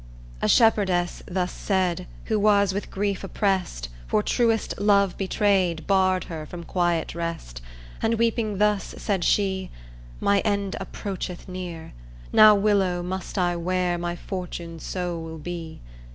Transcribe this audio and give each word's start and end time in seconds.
A 0.41 0.47
shepherdess 0.47 1.21
thus 1.27 1.51
said 1.51 2.07
Who 2.25 2.39
was 2.39 2.73
with 2.73 2.89
grief 2.89 3.23
oppressed 3.23 3.87
For 4.07 4.23
truest 4.23 4.79
love 4.81 5.15
betrayed 5.15 5.85
Barred 5.85 6.23
her 6.23 6.47
from 6.47 6.63
quiet 6.63 7.13
rest. 7.13 7.61
And 8.01 8.15
weeping, 8.15 8.57
thus 8.57 8.95
said 8.97 9.23
she: 9.23 9.69
'My 10.19 10.39
end 10.39 10.75
approacheth 10.79 11.47
near 11.47 11.93
Now 12.33 12.55
willow 12.55 13.03
must 13.03 13.37
I 13.37 13.55
wear 13.57 13.99
My 13.99 14.15
fortune 14.15 14.79
so 14.79 15.19
will 15.19 15.37
be. 15.37 15.81